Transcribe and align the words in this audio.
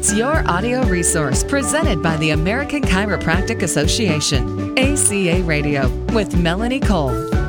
It's 0.00 0.14
your 0.14 0.48
audio 0.48 0.82
resource 0.86 1.44
presented 1.44 2.02
by 2.02 2.16
the 2.16 2.30
American 2.30 2.80
Chiropractic 2.80 3.60
Association, 3.60 4.72
ACA 4.78 5.42
Radio, 5.42 5.90
with 6.14 6.34
Melanie 6.34 6.80
Cole. 6.80 7.39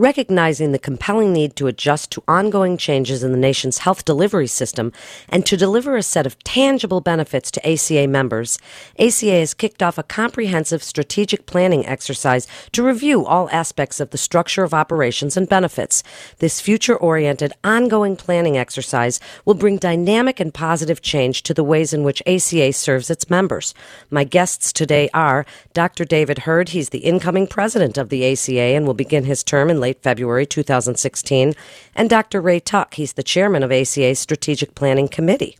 Recognizing 0.00 0.72
the 0.72 0.78
compelling 0.78 1.30
need 1.34 1.56
to 1.56 1.66
adjust 1.66 2.10
to 2.12 2.22
ongoing 2.26 2.78
changes 2.78 3.22
in 3.22 3.32
the 3.32 3.36
nation's 3.36 3.80
health 3.80 4.02
delivery 4.06 4.46
system 4.46 4.94
and 5.28 5.44
to 5.44 5.58
deliver 5.58 5.94
a 5.94 6.02
set 6.02 6.24
of 6.24 6.42
tangible 6.42 7.02
benefits 7.02 7.50
to 7.50 7.70
ACA 7.70 8.08
members, 8.08 8.58
ACA 8.98 9.40
has 9.40 9.52
kicked 9.52 9.82
off 9.82 9.98
a 9.98 10.02
comprehensive 10.02 10.82
strategic 10.82 11.44
planning 11.44 11.84
exercise 11.84 12.46
to 12.72 12.82
review 12.82 13.26
all 13.26 13.50
aspects 13.52 14.00
of 14.00 14.08
the 14.08 14.16
structure 14.16 14.64
of 14.64 14.72
operations 14.72 15.36
and 15.36 15.50
benefits. 15.50 16.02
This 16.38 16.62
future 16.62 16.96
oriented, 16.96 17.52
ongoing 17.62 18.16
planning 18.16 18.56
exercise 18.56 19.20
will 19.44 19.52
bring 19.52 19.76
dynamic 19.76 20.40
and 20.40 20.54
positive 20.54 21.02
change 21.02 21.42
to 21.42 21.52
the 21.52 21.62
ways 21.62 21.92
in 21.92 22.04
which 22.04 22.22
ACA 22.26 22.72
serves 22.72 23.10
its 23.10 23.28
members. 23.28 23.74
My 24.10 24.24
guests 24.24 24.72
today 24.72 25.10
are 25.12 25.44
Dr. 25.74 26.06
David 26.06 26.38
Herd. 26.38 26.70
He's 26.70 26.88
the 26.88 27.00
incoming 27.00 27.46
president 27.46 27.98
of 27.98 28.08
the 28.08 28.24
ACA 28.32 28.58
and 28.58 28.86
will 28.86 28.94
begin 28.94 29.24
his 29.24 29.44
term 29.44 29.68
in 29.68 29.78
late 29.78 29.89
late 29.90 30.02
February 30.04 30.46
2016, 30.46 31.52
and 31.96 32.08
Dr. 32.08 32.40
Ray 32.40 32.60
Tuck. 32.60 32.94
He's 32.94 33.14
the 33.14 33.24
chairman 33.24 33.64
of 33.64 33.72
ACA's 33.72 34.20
Strategic 34.20 34.76
Planning 34.76 35.08
Committee. 35.08 35.58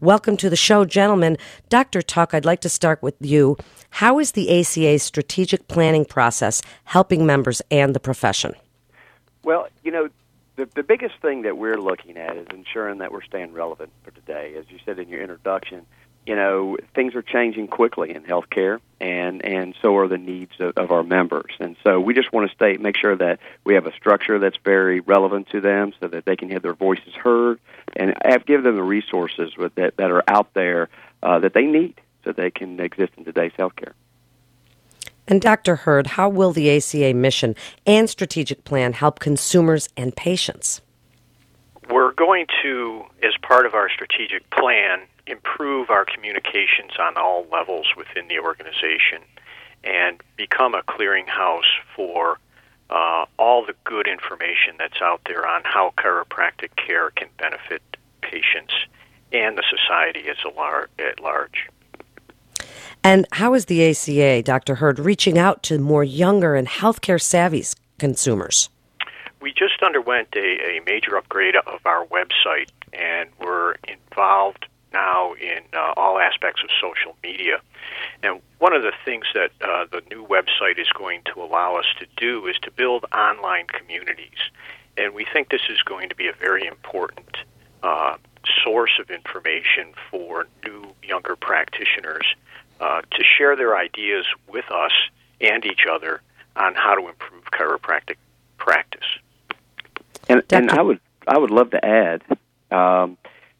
Welcome 0.00 0.36
to 0.38 0.50
the 0.50 0.56
show, 0.56 0.84
gentlemen. 0.84 1.38
Dr. 1.68 2.02
Tuck, 2.02 2.34
I'd 2.34 2.44
like 2.44 2.60
to 2.62 2.68
start 2.68 3.00
with 3.04 3.14
you. 3.20 3.56
How 3.90 4.18
is 4.18 4.32
the 4.32 4.48
ACA's 4.50 5.04
strategic 5.04 5.68
planning 5.68 6.04
process 6.04 6.60
helping 6.84 7.24
members 7.24 7.62
and 7.70 7.94
the 7.94 8.00
profession? 8.00 8.56
Well, 9.44 9.68
you 9.84 9.92
know, 9.92 10.08
the, 10.56 10.68
the 10.74 10.82
biggest 10.82 11.14
thing 11.22 11.42
that 11.42 11.56
we're 11.56 11.80
looking 11.80 12.16
at 12.16 12.36
is 12.36 12.48
ensuring 12.50 12.98
that 12.98 13.12
we're 13.12 13.22
staying 13.22 13.52
relevant 13.52 13.92
for 14.02 14.10
today. 14.10 14.54
As 14.58 14.64
you 14.70 14.78
said 14.84 14.98
in 14.98 15.08
your 15.08 15.22
introduction, 15.22 15.86
you 16.28 16.36
know 16.36 16.76
things 16.94 17.14
are 17.14 17.22
changing 17.22 17.66
quickly 17.66 18.14
in 18.14 18.22
healthcare 18.22 18.80
and 19.00 19.42
and 19.44 19.74
so 19.80 19.96
are 19.96 20.08
the 20.08 20.18
needs 20.18 20.52
of, 20.60 20.76
of 20.76 20.92
our 20.92 21.02
members 21.02 21.52
and 21.58 21.74
so 21.82 21.98
we 21.98 22.12
just 22.12 22.30
want 22.32 22.48
to 22.48 22.54
stay 22.54 22.76
make 22.76 22.98
sure 22.98 23.16
that 23.16 23.40
we 23.64 23.74
have 23.74 23.86
a 23.86 23.92
structure 23.92 24.38
that's 24.38 24.58
very 24.62 25.00
relevant 25.00 25.48
to 25.48 25.62
them 25.62 25.92
so 25.98 26.06
that 26.06 26.26
they 26.26 26.36
can 26.36 26.50
have 26.50 26.60
their 26.60 26.74
voices 26.74 27.14
heard 27.14 27.58
and 27.96 28.14
have, 28.22 28.44
give 28.44 28.62
them 28.62 28.76
the 28.76 28.82
resources 28.82 29.56
with 29.56 29.74
that 29.76 29.96
that 29.96 30.10
are 30.10 30.22
out 30.28 30.52
there 30.52 30.90
uh, 31.22 31.38
that 31.38 31.54
they 31.54 31.64
need 31.64 31.98
so 32.24 32.32
they 32.32 32.50
can 32.50 32.78
exist 32.78 33.12
in 33.16 33.24
today's 33.24 33.52
healthcare 33.58 33.92
and 35.30 35.42
Dr. 35.42 35.76
Herd, 35.76 36.06
how 36.06 36.30
will 36.30 36.52
the 36.52 36.74
ACA 36.74 37.12
mission 37.12 37.54
and 37.86 38.08
strategic 38.08 38.64
plan 38.64 38.94
help 38.94 39.18
consumers 39.18 39.90
and 39.94 40.16
patients? 40.16 40.80
We're 41.90 42.12
going 42.12 42.46
to, 42.62 43.04
as 43.22 43.34
part 43.42 43.66
of 43.66 43.74
our 43.74 43.90
strategic 43.90 44.48
plan, 44.48 45.00
improve 45.30 45.90
our 45.90 46.04
communications 46.04 46.92
on 46.98 47.16
all 47.16 47.46
levels 47.50 47.86
within 47.96 48.28
the 48.28 48.38
organization 48.38 49.22
and 49.84 50.20
become 50.36 50.74
a 50.74 50.82
clearinghouse 50.82 51.70
for 51.94 52.38
uh, 52.90 53.26
all 53.38 53.64
the 53.64 53.74
good 53.84 54.08
information 54.08 54.74
that's 54.78 55.00
out 55.02 55.20
there 55.26 55.46
on 55.46 55.62
how 55.64 55.92
chiropractic 55.98 56.74
care 56.76 57.10
can 57.10 57.28
benefit 57.38 57.82
patients 58.22 58.74
and 59.32 59.58
the 59.58 59.64
society 59.68 60.28
as 60.28 60.36
a 60.44 60.56
lar- 60.56 60.88
at 60.98 61.20
large. 61.20 61.68
And 63.04 63.26
how 63.32 63.54
is 63.54 63.66
the 63.66 63.88
ACA, 63.90 64.42
Dr. 64.42 64.76
Herd, 64.76 64.98
reaching 64.98 65.38
out 65.38 65.62
to 65.64 65.78
more 65.78 66.02
younger 66.02 66.54
and 66.54 66.66
healthcare 66.66 67.20
savvy 67.20 67.64
consumers? 67.98 68.70
We 69.40 69.52
just 69.52 69.82
underwent 69.82 70.28
a, 70.34 70.78
a 70.78 70.80
major 70.84 71.16
upgrade 71.16 71.54
of 71.54 71.80
our 71.84 72.06
website, 72.06 72.70
and 72.92 73.30
we're 73.40 73.76
involved 73.86 74.66
now 74.92 75.34
in 75.34 75.60
uh, 75.72 75.92
all 75.96 76.18
aspects 76.18 76.62
of 76.62 76.70
social 76.80 77.16
media. 77.22 77.60
And 78.22 78.40
one 78.58 78.72
of 78.72 78.82
the 78.82 78.92
things 79.04 79.24
that 79.34 79.50
uh, 79.60 79.86
the 79.90 80.02
new 80.10 80.26
website 80.26 80.78
is 80.78 80.88
going 80.96 81.22
to 81.32 81.42
allow 81.42 81.76
us 81.76 81.86
to 81.98 82.06
do 82.16 82.46
is 82.46 82.56
to 82.62 82.70
build 82.70 83.04
online 83.12 83.66
communities. 83.66 84.38
And 84.96 85.14
we 85.14 85.26
think 85.32 85.50
this 85.50 85.68
is 85.68 85.80
going 85.82 86.08
to 86.08 86.14
be 86.14 86.28
a 86.28 86.32
very 86.32 86.66
important 86.66 87.36
uh, 87.82 88.16
source 88.64 88.98
of 89.00 89.10
information 89.10 89.92
for 90.10 90.46
new, 90.64 90.94
younger 91.02 91.36
practitioners 91.36 92.26
uh, 92.80 93.02
to 93.02 93.22
share 93.24 93.56
their 93.56 93.76
ideas 93.76 94.26
with 94.48 94.70
us 94.70 94.92
and 95.40 95.64
each 95.64 95.86
other 95.90 96.20
on 96.56 96.74
how 96.74 96.94
to 96.94 97.08
improve 97.08 97.44
chiropractic 97.52 98.16
practice. 98.56 99.06
And, 100.28 100.42
and 100.50 100.70
I 100.70 100.82
would 100.82 101.00
I 101.26 101.36
would 101.36 101.50
love 101.50 101.70
to 101.70 101.84
add 101.84 102.22
um, 102.70 103.18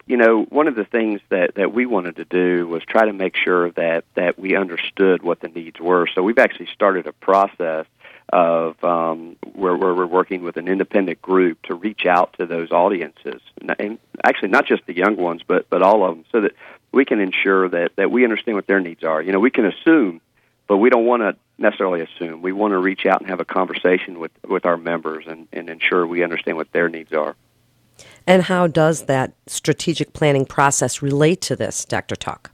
you 0.09 0.17
know, 0.17 0.45
one 0.45 0.69
of 0.69 0.75
the 0.75 0.87
things 0.87 1.21
that, 1.29 1.57
that 1.57 1.73
we 1.75 1.85
wanted 1.85 2.17
to 2.17 2.25
do 2.25 2.67
was 2.67 2.83
try 2.83 3.05
to 3.05 3.13
make 3.13 3.37
sure 3.37 3.71
that, 3.73 4.05
that 4.15 4.39
we 4.39 4.57
understood 4.57 5.23
what 5.23 5.41
the 5.41 5.49
needs 5.49 5.79
were. 5.79 6.07
So 6.15 6.23
we've 6.23 6.39
actually 6.39 6.69
started 6.73 7.07
a 7.07 7.13
process 7.13 7.85
of 8.31 8.83
um, 8.83 9.37
where, 9.53 9.77
where 9.77 9.95
we're 9.95 10.07
working 10.07 10.43
with 10.43 10.57
an 10.57 10.67
independent 10.67 11.21
group 11.21 11.61
to 11.63 11.75
reach 11.75 12.07
out 12.07 12.35
to 12.39 12.47
those 12.47 12.71
audiences, 12.71 13.41
and 13.61 13.99
actually 14.25 14.49
not 14.49 14.67
just 14.67 14.85
the 14.87 14.95
young 14.95 15.17
ones, 15.17 15.43
but 15.47 15.69
but 15.71 15.83
all 15.83 16.05
of 16.05 16.15
them, 16.15 16.25
so 16.31 16.43
that 16.43 16.53
we 16.93 17.07
can 17.07 17.21
ensure 17.21 17.69
that 17.71 17.97
that 17.97 18.11
we 18.11 18.25
understand 18.25 18.57
what 18.57 18.67
their 18.67 18.81
needs 18.81 19.03
are. 19.03 19.23
You 19.23 19.33
know, 19.33 19.41
we 19.41 19.51
can 19.51 19.65
assume, 19.65 20.21
but 20.67 20.77
we 20.77 20.91
don't 20.91 21.07
want 21.07 21.23
to 21.23 21.37
necessarily 21.57 22.03
assume. 22.03 22.43
We 22.43 22.53
want 22.53 22.73
to 22.73 22.79
reach 22.79 23.07
out 23.07 23.21
and 23.23 23.31
have 23.31 23.41
a 23.41 23.47
conversation 23.47 24.19
with 24.19 24.33
with 24.47 24.67
our 24.67 24.77
members 24.77 25.25
and, 25.27 25.49
and 25.51 25.71
ensure 25.71 26.07
we 26.07 26.23
understand 26.23 26.59
what 26.59 26.71
their 26.73 26.91
needs 26.91 27.15
are. 27.15 27.35
And 28.27 28.43
how 28.43 28.67
does 28.67 29.03
that 29.05 29.33
strategic 29.47 30.13
planning 30.13 30.47
process 30.47 31.03
relate 31.03 31.41
to 31.43 31.57
this, 31.57 31.85
Dr. 31.85 32.17
Tuck? 32.17 32.51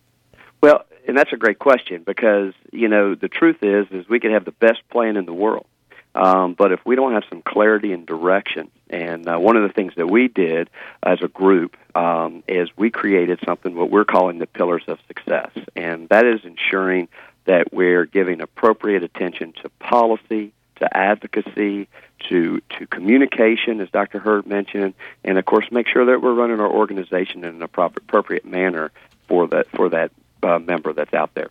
Well, 0.62 0.84
and 1.06 1.16
that's 1.16 1.32
a 1.32 1.36
great 1.36 1.58
question 1.58 2.02
because 2.04 2.54
you 2.72 2.88
know 2.88 3.14
the 3.14 3.28
truth 3.28 3.58
is 3.62 3.86
is 3.90 4.08
we 4.08 4.20
could 4.20 4.32
have 4.32 4.44
the 4.44 4.52
best 4.52 4.80
plan 4.90 5.16
in 5.16 5.26
the 5.26 5.34
world, 5.34 5.66
um, 6.14 6.54
but 6.54 6.72
if 6.72 6.80
we 6.86 6.96
don't 6.96 7.12
have 7.12 7.24
some 7.28 7.42
clarity 7.42 7.92
and 7.92 8.06
direction, 8.06 8.70
and 8.88 9.28
uh, 9.28 9.36
one 9.38 9.56
of 9.56 9.62
the 9.62 9.72
things 9.72 9.92
that 9.96 10.06
we 10.06 10.28
did 10.28 10.70
as 11.02 11.18
a 11.22 11.28
group 11.28 11.76
um, 11.94 12.42
is 12.48 12.68
we 12.76 12.90
created 12.90 13.38
something 13.44 13.74
what 13.74 13.90
we're 13.90 14.04
calling 14.04 14.38
the 14.38 14.46
pillars 14.46 14.84
of 14.88 14.98
success, 15.06 15.50
and 15.76 16.08
that 16.08 16.24
is 16.24 16.40
ensuring 16.44 17.08
that 17.46 17.72
we're 17.72 18.06
giving 18.06 18.40
appropriate 18.40 19.02
attention 19.02 19.52
to 19.62 19.68
policy, 19.80 20.52
to 20.84 20.96
advocacy, 20.96 21.88
to 22.28 22.60
to 22.78 22.86
communication, 22.86 23.80
as 23.80 23.88
Dr. 23.90 24.18
Herd 24.18 24.46
mentioned, 24.46 24.94
and 25.24 25.38
of 25.38 25.44
course, 25.44 25.66
make 25.70 25.86
sure 25.88 26.04
that 26.06 26.22
we're 26.22 26.34
running 26.34 26.60
our 26.60 26.70
organization 26.70 27.44
in 27.44 27.56
an 27.56 27.62
appropriate 27.62 28.44
manner 28.44 28.92
for 29.28 29.48
that 29.48 29.66
for 29.70 29.88
that 29.88 30.10
uh, 30.42 30.58
member 30.58 30.92
that's 30.92 31.14
out 31.14 31.34
there. 31.34 31.50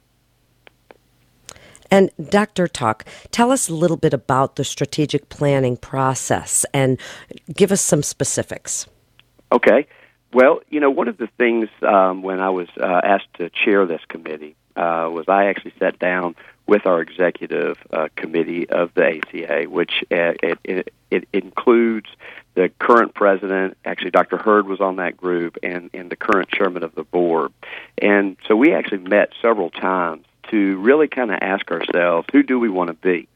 And 1.91 2.09
Dr. 2.29 2.67
Tuck, 2.67 3.05
tell 3.29 3.51
us 3.51 3.69
a 3.69 3.73
little 3.73 3.97
bit 3.97 4.13
about 4.13 4.55
the 4.55 4.63
strategic 4.63 5.29
planning 5.29 5.77
process 5.77 6.65
and 6.73 6.99
give 7.53 7.71
us 7.71 7.81
some 7.81 8.01
specifics. 8.01 8.87
Okay. 9.51 9.85
Well, 10.33 10.61
you 10.69 10.79
know, 10.79 10.89
one 10.89 11.07
of 11.07 11.17
the 11.17 11.27
things 11.37 11.69
um, 11.83 12.23
when 12.23 12.39
I 12.39 12.49
was 12.49 12.67
uh, 12.81 13.01
asked 13.03 13.31
to 13.35 13.51
chair 13.51 13.85
this 13.85 14.01
committee 14.07 14.55
uh, 14.75 15.09
was 15.11 15.25
I 15.27 15.45
actually 15.45 15.73
sat 15.79 15.99
down 15.99 16.35
with 16.65 16.85
our 16.85 17.01
executive 17.01 17.77
uh, 17.91 18.07
committee 18.15 18.69
of 18.69 18.93
the 18.93 19.17
ACA, 19.17 19.69
which 19.69 20.03
uh, 20.11 20.33
it, 20.41 20.59
it, 20.63 20.93
it, 21.11 21.27
includes 21.33 22.07
the 22.55 22.69
current 22.79 23.13
president. 23.13 23.77
Actually, 23.83 24.11
Dr. 24.11 24.37
Herd 24.37 24.65
was 24.67 24.79
on 24.79 24.95
that 24.95 25.17
group, 25.17 25.57
and, 25.61 25.89
and 25.93 26.09
the 26.09 26.15
current 26.15 26.49
chairman 26.49 26.83
of 26.83 26.95
the 26.95 27.03
board. 27.03 27.51
And 27.97 28.37
so 28.47 28.55
we 28.55 28.73
actually 28.73 28.99
met 28.99 29.33
several 29.41 29.69
times 29.69 30.25
to 30.51 30.77
really 30.79 31.07
kind 31.07 31.31
of 31.31 31.39
ask 31.41 31.69
ourselves, 31.69 32.27
who 32.31 32.43
do 32.43 32.59
we 32.59 32.69
want 32.69 32.89
to 32.89 32.93
be? 32.93 33.27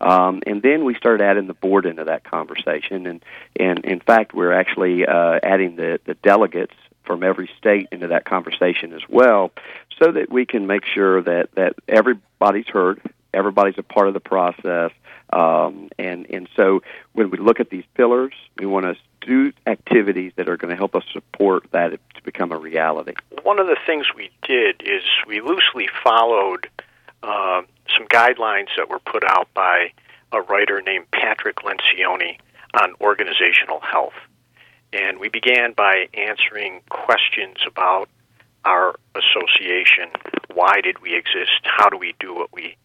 Um, 0.00 0.42
and 0.46 0.62
then 0.62 0.84
we 0.84 0.94
started 0.94 1.24
adding 1.24 1.46
the 1.46 1.54
board 1.54 1.86
into 1.86 2.04
that 2.04 2.22
conversation, 2.22 3.06
and 3.06 3.24
and 3.58 3.84
in 3.84 4.00
fact, 4.00 4.34
we're 4.34 4.52
actually 4.52 5.06
uh, 5.06 5.40
adding 5.42 5.76
the 5.76 5.98
the 6.04 6.14
delegates 6.14 6.74
from 7.06 7.22
every 7.22 7.48
state 7.56 7.88
into 7.92 8.08
that 8.08 8.24
conversation 8.24 8.92
as 8.92 9.02
well, 9.08 9.52
so 9.98 10.12
that 10.12 10.30
we 10.30 10.46
can 10.46 10.66
make 10.66 10.84
sure 10.84 11.22
that 11.22 11.54
that 11.54 11.74
everybody's 11.88 12.68
heard, 12.68 13.00
everybody's 13.32 13.78
a 13.78 13.82
part 13.82 14.08
of 14.08 14.14
the 14.14 14.20
process, 14.20 14.92
um, 15.32 15.88
and 15.98 16.26
and 16.30 16.48
so 16.56 16.82
when 17.12 17.30
we 17.30 17.38
look 17.38 17.60
at 17.60 17.70
these 17.70 17.84
pillars, 17.94 18.32
we 18.58 18.66
want 18.66 18.86
to 18.86 18.96
do 19.26 19.52
activities 19.66 20.32
that 20.36 20.48
are 20.48 20.56
going 20.56 20.70
to 20.70 20.76
help 20.76 20.94
us 20.94 21.02
support 21.12 21.64
that 21.72 21.90
to 22.14 22.22
become 22.22 22.52
a 22.52 22.56
reality. 22.56 23.12
One 23.42 23.58
of 23.58 23.66
the 23.66 23.76
things 23.86 24.06
we 24.14 24.30
did 24.42 24.82
is 24.84 25.02
we 25.26 25.40
loosely 25.40 25.88
followed 26.04 26.68
uh, 27.22 27.62
some 27.96 28.06
guidelines 28.08 28.68
that 28.76 28.88
were 28.88 29.00
put 29.00 29.24
out 29.24 29.48
by 29.52 29.90
a 30.32 30.40
writer 30.42 30.80
named 30.80 31.10
Patrick 31.10 31.56
Lencioni 31.56 32.38
on 32.80 32.94
organizational 33.00 33.80
health. 33.80 34.14
And 34.92 35.18
we 35.18 35.28
began 35.28 35.72
by 35.72 36.06
answering 36.14 36.82
questions 36.88 37.56
about 37.66 38.08
our 38.66 38.96
association. 39.14 40.10
Why 40.52 40.80
did 40.82 41.00
we 41.00 41.14
exist? 41.16 41.62
How 41.64 41.88
do 41.88 41.96
we 41.96 42.14
do 42.20 42.34
what 42.34 42.52
we 42.52 42.76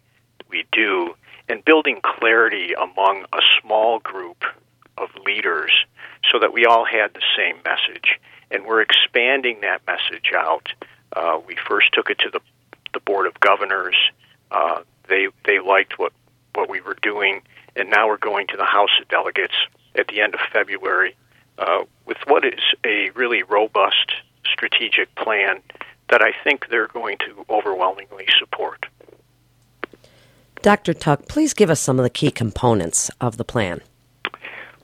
we 0.49 0.65
do? 0.71 1.15
And 1.49 1.65
building 1.65 1.99
clarity 2.03 2.73
among 2.73 3.25
a 3.33 3.41
small 3.59 3.99
group 3.99 4.43
of 4.97 5.09
leaders 5.25 5.71
so 6.31 6.39
that 6.39 6.53
we 6.53 6.65
all 6.65 6.85
had 6.85 7.13
the 7.13 7.25
same 7.35 7.57
message. 7.65 8.19
and 8.51 8.65
we're 8.65 8.81
expanding 8.81 9.61
that 9.61 9.81
message 9.87 10.31
out. 10.35 10.67
Uh, 11.15 11.39
we 11.47 11.55
first 11.67 11.91
took 11.93 12.09
it 12.09 12.19
to 12.19 12.29
the 12.29 12.39
the 12.93 12.99
board 12.99 13.25
of 13.25 13.39
governors. 13.39 13.95
Uh, 14.51 14.81
they 15.07 15.27
they 15.45 15.59
liked 15.59 15.97
what 15.97 16.11
what 16.53 16.69
we 16.69 16.81
were 16.81 16.97
doing, 17.01 17.41
and 17.75 17.89
now 17.89 18.07
we're 18.07 18.17
going 18.17 18.45
to 18.47 18.57
the 18.57 18.65
House 18.65 18.89
of 19.01 19.07
Delegates 19.07 19.55
at 19.95 20.07
the 20.09 20.21
end 20.21 20.33
of 20.33 20.41
February 20.51 21.15
uh, 21.57 21.83
with 22.05 22.17
what 22.27 22.43
is 22.45 22.59
a 22.85 23.09
really 23.11 23.43
robust 23.43 24.11
strategic 24.45 25.13
plan 25.15 25.61
that 26.09 26.21
I 26.21 26.31
think 26.43 26.67
they're 26.69 26.87
going 26.87 27.17
to 27.19 27.45
overwhelmingly 27.49 28.27
support. 28.37 28.85
Dr. 30.61 30.93
Tuck, 30.93 31.27
please 31.27 31.53
give 31.53 31.69
us 31.69 31.79
some 31.79 31.97
of 31.97 32.03
the 32.03 32.09
key 32.09 32.29
components 32.29 33.09
of 33.19 33.37
the 33.37 33.43
plan. 33.43 33.81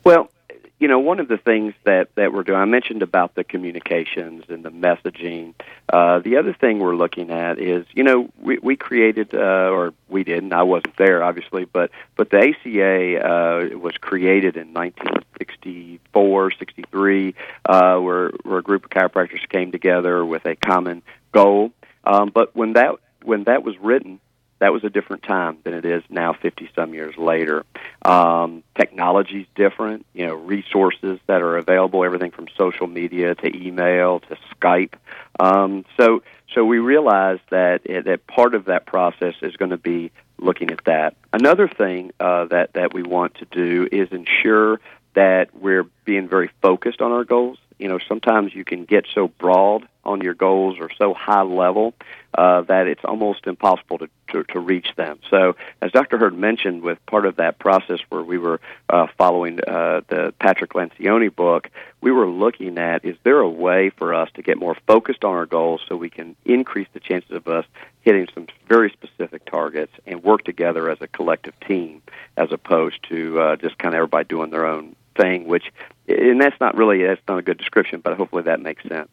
Well, 0.03 0.31
you 0.79 0.87
know, 0.87 0.99
one 0.99 1.19
of 1.19 1.27
the 1.27 1.37
things 1.37 1.73
that, 1.85 2.13
that 2.15 2.31
we're 2.31 2.43
doing, 2.43 2.59
I 2.59 2.65
mentioned 2.65 3.01
about 3.01 3.33
the 3.33 3.43
communications 3.43 4.43
and 4.47 4.63
the 4.63 4.69
messaging. 4.69 5.55
Uh, 5.91 6.19
the 6.19 6.37
other 6.37 6.53
thing 6.53 6.77
we're 6.79 6.95
looking 6.95 7.31
at 7.31 7.59
is, 7.59 7.87
you 7.93 8.03
know, 8.03 8.29
we, 8.39 8.59
we 8.59 8.75
created, 8.75 9.33
uh, 9.33 9.69
or 9.71 9.93
we 10.07 10.23
didn't, 10.23 10.53
I 10.53 10.61
wasn't 10.63 10.95
there, 10.97 11.23
obviously, 11.23 11.65
but, 11.65 11.89
but 12.15 12.29
the 12.29 12.37
ACA 12.37 13.25
uh, 13.25 13.77
was 13.77 13.97
created 13.97 14.55
in 14.55 14.71
1964, 14.73 16.51
63, 16.51 17.35
uh, 17.65 17.97
where, 17.97 18.29
where 18.43 18.59
a 18.59 18.63
group 18.63 18.85
of 18.85 18.91
chiropractors 18.91 19.49
came 19.49 19.71
together 19.71 20.23
with 20.23 20.45
a 20.45 20.55
common 20.55 21.01
goal. 21.31 21.71
Um, 22.03 22.29
but 22.31 22.55
when 22.55 22.73
that, 22.73 22.97
when 23.23 23.45
that 23.45 23.63
was 23.63 23.75
written, 23.79 24.19
that 24.59 24.73
was 24.73 24.83
a 24.83 24.89
different 24.89 25.23
time 25.23 25.57
than 25.63 25.73
it 25.73 25.85
is 25.85 26.03
now 26.09 26.33
50 26.33 26.69
some 26.75 26.93
years 26.93 27.15
later. 27.17 27.63
Um, 28.01 28.63
technology's 28.75 29.45
different 29.55 30.05
you 30.13 30.25
know 30.25 30.35
resources 30.35 31.19
that 31.27 31.41
are 31.41 31.57
available 31.57 32.03
everything 32.03 32.31
from 32.31 32.47
social 32.57 32.87
media 32.87 33.35
to 33.35 33.55
email 33.55 34.19
to 34.21 34.37
skype. 34.55 34.93
Um, 35.39 35.85
so 35.99 36.23
so 36.53 36.65
we 36.65 36.79
realize 36.79 37.39
that 37.49 37.83
that 37.83 38.27
part 38.27 38.55
of 38.55 38.65
that 38.65 38.85
process 38.85 39.35
is 39.41 39.55
going 39.57 39.71
to 39.71 39.77
be 39.77 40.11
looking 40.39 40.71
at 40.71 40.83
that. 40.85 41.15
Another 41.33 41.67
thing 41.67 42.11
uh, 42.19 42.45
that 42.45 42.73
that 42.73 42.93
we 42.93 43.03
want 43.03 43.35
to 43.35 43.45
do 43.45 43.87
is 43.91 44.09
ensure 44.11 44.79
that 45.13 45.47
we're 45.55 45.85
being 46.05 46.27
very 46.27 46.49
focused 46.61 47.01
on 47.01 47.11
our 47.11 47.23
goals. 47.23 47.57
You 47.77 47.89
know 47.89 47.99
sometimes 48.07 48.55
you 48.55 48.65
can 48.65 48.85
get 48.85 49.05
so 49.13 49.27
broad 49.27 49.87
on 50.07 50.21
your 50.21 50.33
goals 50.33 50.79
are 50.79 50.89
so 50.97 51.13
high 51.13 51.41
level 51.41 51.93
uh, 52.37 52.61
that 52.61 52.87
it's 52.87 53.03
almost 53.03 53.47
impossible 53.47 53.97
to, 53.97 54.09
to, 54.31 54.43
to 54.43 54.59
reach 54.59 54.87
them. 54.95 55.19
So, 55.29 55.55
as 55.81 55.91
Dr. 55.91 56.17
Herd 56.17 56.37
mentioned, 56.37 56.81
with 56.81 57.03
part 57.05 57.25
of 57.25 57.37
that 57.37 57.59
process 57.59 57.99
where 58.09 58.23
we 58.23 58.37
were 58.37 58.59
uh, 58.89 59.07
following 59.17 59.59
uh, 59.59 60.01
the 60.07 60.33
Patrick 60.39 60.73
Lencioni 60.73 61.35
book, 61.35 61.69
we 62.01 62.11
were 62.11 62.27
looking 62.27 62.77
at 62.77 63.03
is 63.03 63.15
there 63.23 63.39
a 63.39 63.49
way 63.49 63.89
for 63.89 64.13
us 64.13 64.29
to 64.35 64.41
get 64.41 64.57
more 64.57 64.77
focused 64.85 65.23
on 65.23 65.33
our 65.33 65.45
goals 65.45 65.81
so 65.87 65.95
we 65.95 66.09
can 66.09 66.35
increase 66.45 66.87
the 66.93 66.99
chances 66.99 67.31
of 67.31 67.47
us 67.47 67.65
hitting 68.01 68.27
some 68.33 68.47
very 68.67 68.89
specific 68.91 69.45
targets 69.45 69.91
and 70.05 70.23
work 70.23 70.43
together 70.43 70.89
as 70.89 70.99
a 71.01 71.07
collective 71.07 71.59
team 71.61 72.01
as 72.37 72.51
opposed 72.51 73.01
to 73.09 73.39
uh, 73.39 73.55
just 73.55 73.77
kind 73.77 73.93
of 73.93 73.97
everybody 73.97 74.25
doing 74.25 74.51
their 74.51 74.65
own 74.65 74.95
thing, 75.17 75.47
which, 75.47 75.71
and 76.07 76.39
that's 76.39 76.59
not 76.61 76.77
really, 76.77 77.03
that's 77.03 77.21
not 77.27 77.39
a 77.39 77.41
good 77.41 77.57
description, 77.57 77.99
but 77.99 78.15
hopefully 78.15 78.43
that 78.43 78.61
makes 78.61 78.83
sense. 78.83 79.09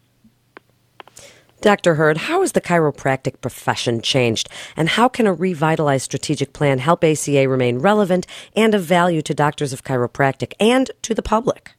Dr. 1.65 1.95
Herd, 1.95 2.19
how 2.19 2.43
has 2.43 2.53
the 2.53 2.61
chiropractic 2.61 3.41
profession 3.41 4.03
changed, 4.03 4.51
and 4.77 4.87
how 4.87 5.09
can 5.09 5.27
a 5.27 5.33
revitalized 5.33 6.05
strategic 6.05 6.53
plan 6.53 6.79
help 6.79 7.03
ACA 7.03 7.49
remain 7.49 7.79
relevant 7.79 8.27
and 8.55 8.75
of 8.75 8.83
value 8.83 9.23
to 9.23 9.33
doctors 9.33 9.73
of 9.73 9.83
chiropractic 9.83 10.53
and 10.61 10.91
to 11.01 11.15
the 11.15 11.23
public? 11.23 11.73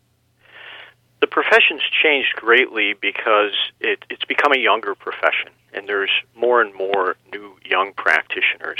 The 1.22 1.28
profession's 1.28 1.84
changed 2.02 2.34
greatly 2.36 2.96
because 3.00 3.54
it, 3.80 4.04
it's 4.10 4.26
become 4.26 4.54
a 4.54 4.58
younger 4.58 4.96
profession, 4.96 5.52
and 5.72 5.88
there's 5.88 6.10
more 6.36 6.64
and 6.64 6.74
more 6.74 7.16
new 7.32 7.56
young 7.64 7.94
practitioners, 7.94 8.80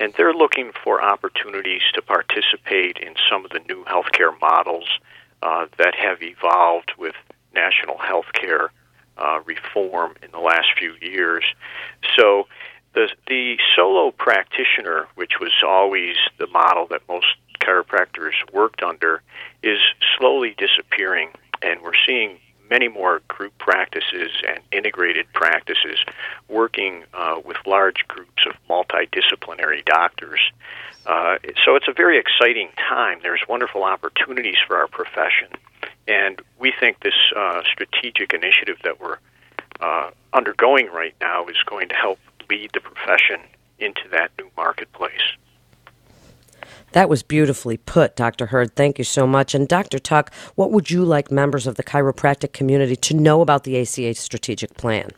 and 0.00 0.12
they're 0.18 0.34
looking 0.34 0.72
for 0.84 1.02
opportunities 1.02 1.80
to 1.94 2.02
participate 2.02 2.98
in 2.98 3.14
some 3.30 3.46
of 3.46 3.52
the 3.52 3.60
new 3.70 3.84
healthcare 3.84 4.38
models 4.38 4.98
uh, 5.42 5.64
that 5.78 5.94
have 5.94 6.22
evolved 6.22 6.92
with 6.98 7.14
national 7.54 7.96
healthcare 7.96 8.68
uh, 9.18 9.40
reform 9.44 10.14
in 10.22 10.30
the 10.30 10.38
last 10.38 10.68
few 10.78 10.94
years. 11.00 11.44
So 12.16 12.46
the 12.94 13.08
the 13.26 13.56
solo 13.76 14.10
practitioner, 14.10 15.06
which 15.14 15.40
was 15.40 15.52
always 15.66 16.16
the 16.38 16.46
model 16.48 16.86
that 16.88 17.02
most 17.08 17.26
chiropractors 17.60 18.34
worked 18.52 18.82
under, 18.82 19.22
is 19.62 19.78
slowly 20.18 20.54
disappearing, 20.58 21.30
and 21.62 21.80
we're 21.82 21.92
seeing 22.06 22.38
many 22.70 22.88
more 22.88 23.20
group 23.28 23.56
practices 23.58 24.30
and 24.48 24.60
integrated 24.72 25.26
practices 25.34 25.98
working 26.48 27.04
uh, 27.12 27.38
with 27.44 27.58
large 27.66 28.04
groups 28.08 28.46
of 28.46 28.54
multidisciplinary 28.68 29.84
doctors. 29.84 30.40
Uh, 31.04 31.36
so 31.64 31.76
it's 31.76 31.88
a 31.88 31.92
very 31.92 32.18
exciting 32.18 32.68
time. 32.88 33.18
There's 33.22 33.42
wonderful 33.48 33.84
opportunities 33.84 34.56
for 34.66 34.76
our 34.76 34.88
profession. 34.88 35.48
And 36.08 36.40
we 36.58 36.72
think 36.78 37.00
this 37.00 37.14
uh, 37.36 37.62
strategic 37.70 38.32
initiative 38.32 38.78
that 38.84 39.00
we're 39.00 39.18
uh, 39.80 40.10
undergoing 40.32 40.88
right 40.92 41.14
now 41.20 41.46
is 41.46 41.56
going 41.66 41.88
to 41.88 41.94
help 41.94 42.18
lead 42.50 42.70
the 42.74 42.80
profession 42.80 43.40
into 43.78 44.02
that 44.10 44.30
new 44.38 44.50
marketplace. 44.56 45.36
That 46.92 47.08
was 47.08 47.22
beautifully 47.22 47.78
put, 47.78 48.16
Dr. 48.16 48.46
Herd. 48.46 48.76
Thank 48.76 48.98
you 48.98 49.04
so 49.04 49.26
much. 49.26 49.54
And 49.54 49.66
Dr. 49.66 49.98
Tuck, 49.98 50.32
what 50.54 50.70
would 50.70 50.90
you 50.90 51.04
like 51.04 51.30
members 51.30 51.66
of 51.66 51.76
the 51.76 51.82
chiropractic 51.82 52.52
community 52.52 52.96
to 52.96 53.14
know 53.14 53.40
about 53.40 53.64
the 53.64 53.80
ACA 53.80 54.14
strategic 54.14 54.76
plan? 54.76 55.10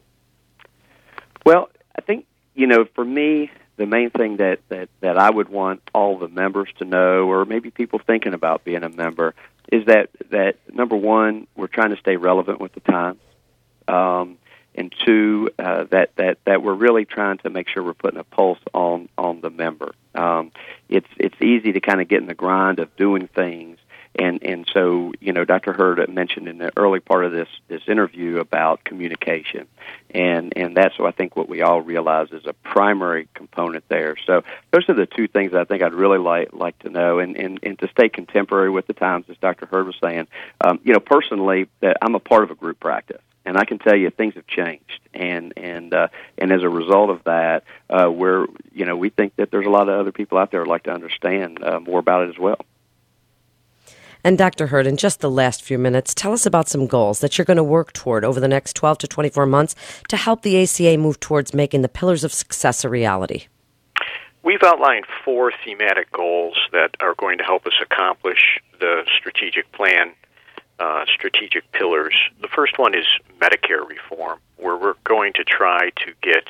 Well, 1.45 1.69
I 1.97 2.01
think, 2.01 2.27
you 2.55 2.67
know, 2.67 2.87
for 2.95 3.05
me, 3.05 3.51
the 3.77 3.87
main 3.87 4.11
thing 4.11 4.37
that, 4.37 4.61
that, 4.69 4.89
that 5.01 5.19
I 5.19 5.31
would 5.31 5.49
want 5.49 5.83
all 5.95 6.19
the 6.19 6.29
members 6.29 6.69
to 6.79 6.85
know, 6.85 7.29
or 7.29 7.45
maybe 7.45 7.71
people 7.71 7.99
thinking 7.99 8.35
about 8.35 8.65
being 8.65 8.85
a 8.85 8.89
member, 8.89 9.35
is 9.73 9.87
that 9.87 10.11
that 10.31 10.57
number 10.73 10.97
one, 10.97 11.47
we're 11.57 11.67
trying 11.67 11.91
to 11.91 11.97
stay 11.97 12.17
relevant 12.17 12.61
with 12.61 12.73
the 12.73 12.81
times, 12.81 13.19
um, 13.89 14.39
and 14.75 14.95
two, 15.05 15.51
uh, 15.59 15.85
that 15.91 16.11
that 16.17 16.39
that 16.45 16.63
we're 16.63 16.75
really 16.75 17.05
trying 17.05 17.39
to 17.39 17.51
make 17.51 17.69
sure 17.69 17.83
we're 17.83 17.95
putting 17.95 18.21
a 18.21 18.25
pulse 18.25 18.59
on 18.73 19.09
on 19.17 19.41
the 19.41 19.51
member. 19.51 19.95
Um, 20.15 20.53
it's 20.89 21.09
it's 21.17 21.41
easy 21.41 21.73
to 21.73 21.81
kind 21.81 22.01
of 22.01 22.09
get 22.09 22.21
in 22.21 22.27
the 22.27 22.35
grind 22.35 22.79
of 22.79 22.95
doing 22.97 23.29
things 23.29 23.79
and 24.17 24.43
and 24.43 24.67
so 24.73 25.13
you 25.21 25.33
know 25.33 25.45
Dr. 25.45 25.73
Herd 25.73 26.09
mentioned 26.09 26.49
in 26.49 26.59
the 26.59 26.73
early 26.77 27.01
part 27.01 27.25
of 27.25 27.33
this 27.33 27.49
this 27.69 27.83
interview 27.89 28.39
about 28.39 28.85
communication, 28.85 29.67
and 30.11 30.53
and 30.57 30.77
that's 30.77 30.99
what 30.99 31.09
I 31.09 31.13
think 31.13 31.37
what 31.37 31.49
we 31.49 31.63
all 31.63 31.81
realize 31.81 32.29
is 32.33 32.47
a 32.47 32.53
primary 32.53 33.29
component 33.35 33.89
there. 33.89 34.17
So 34.27 34.43
those 34.71 34.89
are 34.89 34.95
the 34.95 35.07
two 35.07 35.29
things 35.29 35.55
I 35.55 35.65
think 35.65 35.83
I'd 35.83 35.95
really 35.95 36.19
like 36.19 36.53
like 36.53 36.79
to 36.81 36.91
know, 36.91 37.19
and 37.19 37.37
and, 37.37 37.59
and 37.63 37.79
to 37.81 37.89
stay 37.89 38.09
contemporary 38.09 38.71
with 38.71 38.87
the 38.87 38.95
times, 38.95 39.27
as 39.29 39.37
Dr. 39.39 39.67
Herd 39.67 39.87
was 39.87 39.97
saying. 40.03 40.29
Um, 40.61 40.81
you 40.85 40.93
know, 40.93 41.01
personally, 41.01 41.69
that 41.81 41.97
I'm 42.03 42.15
a 42.15 42.21
part 42.21 42.45
of 42.45 42.51
a 42.51 42.55
group 42.55 42.81
practice 42.81 43.21
and 43.45 43.57
I 43.57 43.65
can 43.65 43.79
tell 43.79 43.97
you 43.97 44.11
things 44.11 44.35
have 44.35 44.47
changed, 44.47 45.01
and 45.13 45.53
and 45.57 45.93
uh, 45.93 46.09
and 46.39 46.53
as 46.53 46.63
a 46.63 46.69
result 46.69 47.11
of 47.11 47.25
that, 47.25 47.65
uh, 47.91 48.11
we're 48.11 48.47
you 48.73 48.87
know 48.87 48.97
we 48.97 49.11
think 49.11 49.37
that 49.37 49.51
there's 49.51 49.67
a 49.67 49.71
lot 49.71 49.89
of 49.89 50.01
other 50.01 50.13
people 50.13 50.39
out 50.39 50.51
there 50.51 50.61
who'd 50.61 50.69
like 50.69 50.85
to 50.85 50.93
understand 50.93 51.63
uh, 51.63 51.81
more 51.81 51.99
about 51.99 52.23
it 52.25 52.31
as 52.31 52.39
well. 52.39 52.59
And 54.27 54.39
Dr. 54.39 54.69
Herd, 54.69 54.87
in 54.87 54.97
just 54.97 55.21
the 55.21 55.31
last 55.31 55.63
few 55.63 55.79
minutes, 55.79 56.15
tell 56.15 56.33
us 56.33 56.47
about 56.47 56.67
some 56.67 56.87
goals 56.87 57.21
that 57.21 57.37
you're 57.37 57.45
going 57.45 57.59
to 57.59 57.63
work 57.63 57.93
toward 57.93 58.25
over 58.25 58.41
the 58.41 58.49
next 58.49 58.75
12 58.75 58.97
to 58.99 59.07
24 59.07 59.45
months 59.45 59.75
to 60.09 60.17
help 60.17 60.41
the 60.41 60.63
ACA 60.63 60.97
move 60.97 61.21
towards 61.21 61.53
making 61.53 61.83
the 61.83 61.91
pillars 61.91 62.25
of 62.25 62.33
success 62.33 62.85
a 62.85 62.89
reality. 62.89 63.49
We've 64.43 64.63
outlined 64.63 65.05
four 65.27 65.53
thematic 65.63 66.11
goals 66.11 66.57
that 66.73 66.97
are 67.01 67.15
going 67.15 67.37
to 67.37 67.45
help 67.45 67.67
us 67.67 67.75
accomplish 67.83 68.59
the 68.81 69.03
strategic 69.15 69.71
plan, 69.73 70.15
uh, 70.79 71.05
strategic 71.05 71.71
pillars. 71.73 72.15
The 72.41 72.49
first 72.49 72.79
one 72.79 72.95
is 72.95 73.05
Medicare 73.41 73.87
reform, 73.87 74.39
where 74.57 74.77
we're 74.79 74.95
going 75.05 75.35
to 75.35 75.45
try 75.45 75.91
to 75.97 76.13
get 76.23 76.49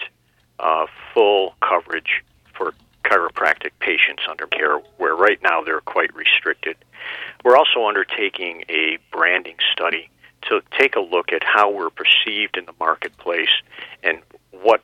uh, 0.61 0.87
full 1.13 1.57
coverage 1.61 2.23
for 2.57 2.73
chiropractic 3.05 3.71
patients 3.81 4.23
under 4.29 4.47
care, 4.47 4.79
where 4.97 5.15
right 5.15 5.39
now 5.43 5.63
they're 5.63 5.81
quite 5.81 6.15
restricted. 6.15 6.77
We're 7.45 7.57
also 7.57 7.87
undertaking 7.87 8.65
a 8.69 8.99
branding 9.13 9.57
study 9.73 10.09
to 10.49 10.61
take 10.79 10.97
a 10.97 11.01
look 11.01 11.33
at 11.33 11.43
how 11.43 11.71
we're 11.71 11.91
perceived 11.91 12.57
in 12.57 12.65
the 12.67 12.75
marketplace 12.79 13.49
and 14.03 14.21
what 14.51 14.83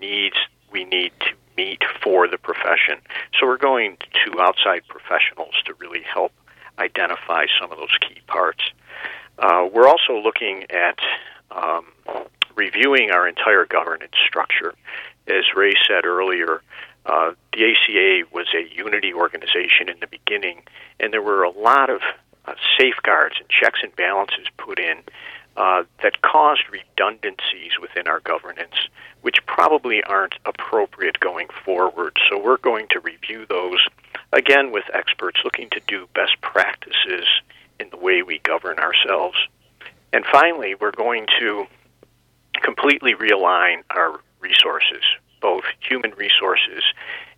needs 0.00 0.36
we 0.70 0.84
need 0.84 1.12
to 1.20 1.34
meet 1.56 1.82
for 2.02 2.28
the 2.28 2.38
profession. 2.38 3.00
So 3.38 3.46
we're 3.46 3.56
going 3.56 3.96
to 4.24 4.40
outside 4.40 4.82
professionals 4.88 5.54
to 5.66 5.74
really 5.74 6.02
help 6.02 6.32
identify 6.78 7.46
some 7.60 7.72
of 7.72 7.78
those 7.78 7.96
key 8.00 8.20
parts. 8.26 8.62
Uh, 9.38 9.68
we're 9.72 9.88
also 9.88 10.14
looking 10.14 10.64
at 10.70 10.98
um, 11.50 11.86
reviewing 12.54 13.10
our 13.10 13.26
entire 13.26 13.64
governance 13.64 14.14
structure. 14.26 14.74
As 15.26 15.44
Ray 15.54 15.74
said 15.86 16.04
earlier, 16.04 16.62
uh, 17.06 17.32
the 17.52 17.64
ACA 17.64 18.28
was 18.32 18.46
a 18.54 18.74
unity 18.74 19.12
organization 19.12 19.88
in 19.88 19.98
the 20.00 20.06
beginning, 20.06 20.62
and 21.00 21.12
there 21.12 21.22
were 21.22 21.42
a 21.42 21.50
lot 21.50 21.90
of 21.90 22.00
uh, 22.44 22.54
safeguards 22.78 23.36
and 23.38 23.48
checks 23.48 23.80
and 23.82 23.94
balances 23.96 24.46
put 24.56 24.78
in 24.78 24.98
uh, 25.56 25.82
that 26.02 26.22
caused 26.22 26.62
redundancies 26.70 27.72
within 27.80 28.06
our 28.06 28.20
governance, 28.20 28.74
which 29.22 29.44
probably 29.46 30.02
aren't 30.04 30.34
appropriate 30.46 31.18
going 31.18 31.48
forward. 31.64 32.16
So 32.30 32.40
we're 32.40 32.58
going 32.58 32.86
to 32.90 33.00
review 33.00 33.44
those 33.48 33.84
again 34.32 34.70
with 34.70 34.84
experts 34.94 35.40
looking 35.44 35.68
to 35.70 35.80
do 35.88 36.06
best 36.14 36.40
practices 36.42 37.26
in 37.80 37.90
the 37.90 37.96
way 37.96 38.22
we 38.22 38.38
govern 38.40 38.78
ourselves. 38.78 39.36
And 40.12 40.24
finally, 40.30 40.74
we're 40.80 40.92
going 40.92 41.26
to 41.40 41.66
completely 42.62 43.14
realign 43.14 43.82
our 43.90 44.20
resources, 44.40 45.02
both 45.40 45.64
human 45.80 46.12
resources 46.12 46.82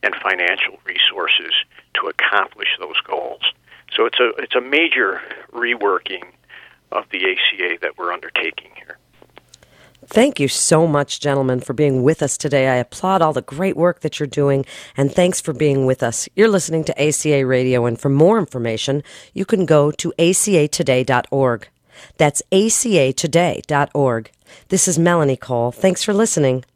and 0.03 0.15
financial 0.17 0.79
resources, 0.85 1.53
to 1.95 2.09
accomplish 2.09 2.69
those 2.79 3.01
goals. 3.03 3.43
So 3.95 4.07
it's 4.07 4.21
a 4.21 4.31
it's 4.39 4.55
a 4.55 4.61
major 4.61 5.21
reworking 5.53 6.25
of 6.93 7.05
the 7.11 7.19
ACA 7.19 7.79
that 7.83 7.99
we're 7.99 8.13
undertaking 8.13 8.71
here. 8.77 8.99
Thank 10.07 10.41
you 10.41 10.49
so 10.49 10.87
much, 10.87 11.21
gentlemen, 11.21 11.61
for 11.61 11.73
being 11.73 12.03
with 12.03 12.23
us 12.23 12.39
today. 12.39 12.69
I 12.69 12.77
applaud 12.77 13.21
all 13.23 13.33
the 13.33 13.43
great 13.43 13.77
work 13.77 14.01
that 14.01 14.19
you're 14.19 14.27
doing, 14.27 14.65
and 14.97 15.13
thanks 15.13 15.41
for 15.41 15.53
being 15.53 15.87
with 15.87 16.03
us. 16.03 16.29
You're 16.35 16.49
listening 16.49 16.85
to 16.85 17.01
ACA 17.01 17.47
Radio, 17.47 17.85
and 17.85 18.01
for 18.01 18.09
more 18.09 18.39
information, 18.39 19.03
you 19.35 19.45
can 19.45 19.67
go 19.67 19.91
to 19.93 20.13
acatoday.org. 20.19 21.69
That's 22.17 22.43
acatoday.org. 22.51 24.31
This 24.69 24.89
is 24.89 24.99
Melanie 24.99 25.37
Cole. 25.37 25.71
Thanks 25.71 26.03
for 26.03 26.15
listening. 26.15 26.65